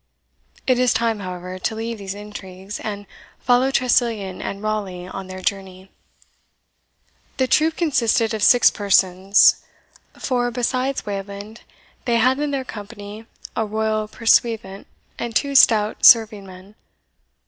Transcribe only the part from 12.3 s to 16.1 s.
in company a royal pursuivant and two stout